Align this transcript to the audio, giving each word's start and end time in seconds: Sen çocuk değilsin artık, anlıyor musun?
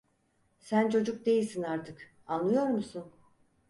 Sen 0.59 0.89
çocuk 0.89 1.25
değilsin 1.25 1.63
artık, 1.63 2.13
anlıyor 2.27 2.65
musun? 2.65 3.05